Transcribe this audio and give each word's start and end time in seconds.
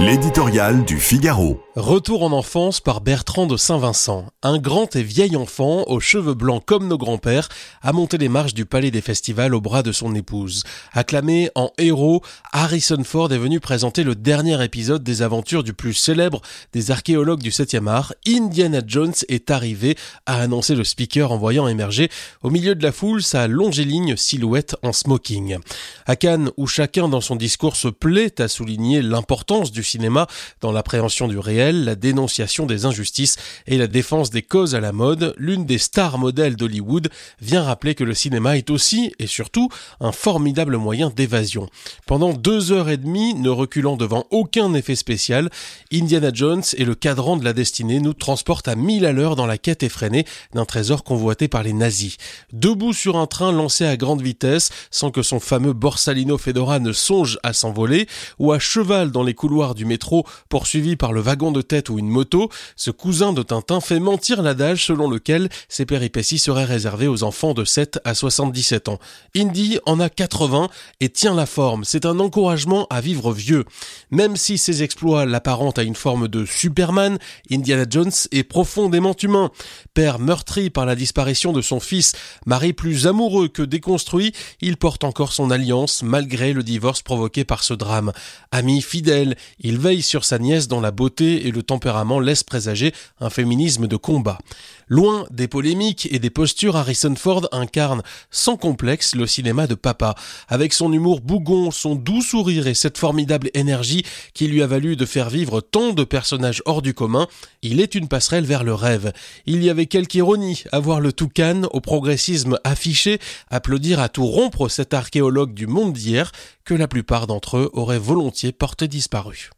L'éditorial 0.00 0.84
du 0.84 1.00
Figaro. 1.00 1.60
Retour 1.74 2.22
en 2.22 2.30
enfance 2.30 2.80
par 2.80 3.00
Bertrand 3.00 3.46
de 3.46 3.56
Saint-Vincent. 3.56 4.26
Un 4.44 4.58
grand 4.58 4.94
et 4.94 5.02
vieil 5.02 5.34
enfant, 5.34 5.82
aux 5.88 5.98
cheveux 5.98 6.34
blancs 6.34 6.64
comme 6.64 6.86
nos 6.86 6.98
grands-pères, 6.98 7.48
a 7.82 7.92
monté 7.92 8.16
les 8.16 8.28
marches 8.28 8.54
du 8.54 8.64
palais 8.64 8.92
des 8.92 9.00
festivals 9.00 9.54
au 9.54 9.60
bras 9.60 9.82
de 9.82 9.90
son 9.90 10.14
épouse. 10.14 10.62
Acclamé 10.92 11.50
en 11.56 11.72
héros, 11.78 12.22
Harrison 12.52 13.02
Ford 13.02 13.32
est 13.32 13.38
venu 13.38 13.58
présenter 13.58 14.04
le 14.04 14.14
dernier 14.14 14.62
épisode 14.62 15.02
des 15.02 15.22
aventures 15.22 15.64
du 15.64 15.72
plus 15.72 15.94
célèbre 15.94 16.42
des 16.72 16.92
archéologues 16.92 17.42
du 17.42 17.50
7e 17.50 17.88
art. 17.88 18.14
Indiana 18.26 18.80
Jones 18.86 19.14
est 19.28 19.50
arrivé, 19.50 19.96
a 20.26 20.40
annoncé 20.40 20.76
le 20.76 20.84
speaker 20.84 21.32
en 21.32 21.38
voyant 21.38 21.66
émerger 21.66 22.08
au 22.42 22.50
milieu 22.50 22.76
de 22.76 22.84
la 22.84 22.92
foule 22.92 23.22
sa 23.22 23.48
longiligne 23.48 24.16
silhouette 24.16 24.76
en 24.82 24.92
smoking. 24.92 25.58
À 26.06 26.14
Cannes, 26.14 26.50
où 26.56 26.68
chacun 26.68 27.08
dans 27.08 27.20
son 27.20 27.34
discours 27.34 27.74
se 27.74 27.88
plaît 27.88 28.40
à 28.40 28.46
souligner 28.46 29.02
l'importance 29.02 29.72
du 29.72 29.87
cinéma 29.88 30.26
dans 30.60 30.72
l'appréhension 30.72 31.26
du 31.26 31.38
réel, 31.38 31.84
la 31.84 31.94
dénonciation 31.94 32.66
des 32.66 32.84
injustices 32.84 33.36
et 33.66 33.78
la 33.78 33.86
défense 33.86 34.30
des 34.30 34.42
causes 34.42 34.74
à 34.74 34.80
la 34.80 34.92
mode, 34.92 35.34
l'une 35.38 35.66
des 35.66 35.78
stars 35.78 36.18
modèles 36.18 36.56
d'Hollywood 36.56 37.08
vient 37.40 37.62
rappeler 37.62 37.94
que 37.94 38.04
le 38.04 38.14
cinéma 38.14 38.56
est 38.56 38.70
aussi 38.70 39.12
et 39.18 39.26
surtout 39.26 39.68
un 40.00 40.12
formidable 40.12 40.76
moyen 40.76 41.10
d'évasion. 41.10 41.68
Pendant 42.06 42.32
deux 42.32 42.72
heures 42.72 42.88
et 42.88 42.96
demie, 42.96 43.34
ne 43.34 43.48
reculant 43.48 43.96
devant 43.96 44.26
aucun 44.30 44.74
effet 44.74 44.96
spécial, 44.96 45.50
Indiana 45.92 46.30
Jones 46.32 46.62
et 46.76 46.84
le 46.84 46.94
cadran 46.94 47.36
de 47.36 47.44
la 47.44 47.52
destinée 47.52 48.00
nous 48.00 48.14
transportent 48.14 48.68
à 48.68 48.76
mille 48.76 49.06
à 49.06 49.12
l'heure 49.12 49.36
dans 49.36 49.46
la 49.46 49.58
quête 49.58 49.82
effrénée 49.82 50.24
d'un 50.54 50.64
trésor 50.64 51.04
convoité 51.04 51.48
par 51.48 51.62
les 51.62 51.72
nazis. 51.72 52.16
Debout 52.52 52.92
sur 52.92 53.16
un 53.16 53.26
train 53.26 53.52
lancé 53.52 53.84
à 53.84 53.96
grande 53.96 54.22
vitesse, 54.22 54.70
sans 54.90 55.10
que 55.10 55.22
son 55.22 55.40
fameux 55.40 55.72
Borsalino 55.72 56.38
Fedora 56.38 56.78
ne 56.78 56.92
songe 56.92 57.38
à 57.42 57.52
s'envoler, 57.52 58.06
ou 58.38 58.52
à 58.52 58.58
cheval 58.58 59.10
dans 59.10 59.22
les 59.22 59.34
couloirs 59.34 59.74
du 59.78 59.86
métro 59.86 60.26
poursuivi 60.50 60.96
par 60.96 61.14
le 61.14 61.20
wagon 61.20 61.52
de 61.52 61.62
tête 61.62 61.88
ou 61.88 61.98
une 61.98 62.08
moto, 62.08 62.50
ce 62.76 62.90
cousin 62.90 63.32
de 63.32 63.42
Tintin 63.42 63.80
fait 63.80 64.00
mentir 64.00 64.42
l'adage 64.42 64.84
selon 64.84 65.08
lequel 65.08 65.48
ces 65.68 65.86
péripéties 65.86 66.38
seraient 66.38 66.64
réservées 66.64 67.08
aux 67.08 67.22
enfants 67.22 67.54
de 67.54 67.64
7 67.64 68.00
à 68.04 68.14
77 68.14 68.88
ans. 68.88 68.98
Indy 69.36 69.78
en 69.86 70.00
a 70.00 70.10
80 70.10 70.68
et 71.00 71.08
tient 71.08 71.34
la 71.34 71.46
forme. 71.46 71.84
C'est 71.84 72.04
un 72.04 72.18
encouragement 72.18 72.86
à 72.90 73.00
vivre 73.00 73.32
vieux. 73.32 73.64
Même 74.10 74.36
si 74.36 74.58
ses 74.58 74.82
exploits 74.82 75.24
l'apparentent 75.24 75.78
à 75.78 75.84
une 75.84 75.94
forme 75.94 76.28
de 76.28 76.44
Superman, 76.44 77.18
Indiana 77.50 77.84
Jones 77.88 78.10
est 78.32 78.42
profondément 78.42 79.14
humain. 79.22 79.50
Père 79.94 80.18
meurtri 80.18 80.70
par 80.70 80.86
la 80.86 80.96
disparition 80.96 81.52
de 81.52 81.62
son 81.62 81.78
fils, 81.78 82.14
mari 82.46 82.72
plus 82.72 83.06
amoureux 83.06 83.48
que 83.48 83.62
déconstruit, 83.62 84.32
il 84.60 84.76
porte 84.76 85.04
encore 85.04 85.32
son 85.32 85.50
alliance 85.50 86.02
malgré 86.02 86.52
le 86.52 86.64
divorce 86.64 87.02
provoqué 87.02 87.44
par 87.44 87.62
ce 87.62 87.74
drame. 87.74 88.12
Ami 88.50 88.82
fidèle, 88.82 89.36
il 89.68 89.76
veille 89.76 90.00
sur 90.00 90.24
sa 90.24 90.38
nièce 90.38 90.66
dont 90.66 90.80
la 90.80 90.92
beauté 90.92 91.46
et 91.46 91.50
le 91.50 91.62
tempérament 91.62 92.20
laissent 92.20 92.42
présager 92.42 92.94
un 93.20 93.28
féminisme 93.28 93.86
de 93.86 93.96
combat. 93.96 94.38
Loin 94.86 95.26
des 95.30 95.46
polémiques 95.46 96.08
et 96.10 96.18
des 96.18 96.30
postures, 96.30 96.76
Harrison 96.76 97.14
Ford 97.14 97.46
incarne 97.52 98.00
sans 98.30 98.56
complexe 98.56 99.14
le 99.14 99.26
cinéma 99.26 99.66
de 99.66 99.74
papa, 99.74 100.14
avec 100.48 100.72
son 100.72 100.90
humour 100.90 101.20
bougon, 101.20 101.70
son 101.70 101.96
doux 101.96 102.22
sourire 102.22 102.66
et 102.66 102.72
cette 102.72 102.96
formidable 102.96 103.50
énergie 103.52 104.06
qui 104.32 104.48
lui 104.48 104.62
a 104.62 104.66
valu 104.66 104.96
de 104.96 105.04
faire 105.04 105.28
vivre 105.28 105.60
tant 105.60 105.92
de 105.92 106.04
personnages 106.04 106.62
hors 106.64 106.80
du 106.80 106.94
commun, 106.94 107.26
il 107.60 107.82
est 107.82 107.94
une 107.94 108.08
passerelle 108.08 108.46
vers 108.46 108.64
le 108.64 108.72
rêve. 108.72 109.12
Il 109.44 109.62
y 109.62 109.68
avait 109.68 109.84
quelque 109.84 110.14
ironie 110.14 110.64
à 110.72 110.80
voir 110.80 111.00
le 111.00 111.12
toucan 111.12 111.64
au 111.72 111.82
progressisme 111.82 112.58
affiché, 112.64 113.18
applaudir 113.50 114.00
à 114.00 114.08
tout 114.08 114.24
rompre 114.24 114.70
cet 114.70 114.94
archéologue 114.94 115.52
du 115.52 115.66
monde 115.66 115.92
d'hier 115.92 116.32
que 116.64 116.72
la 116.72 116.88
plupart 116.88 117.26
d'entre 117.26 117.58
eux 117.58 117.70
auraient 117.74 117.98
volontiers 117.98 118.52
porté 118.52 118.88
disparu. 118.88 119.50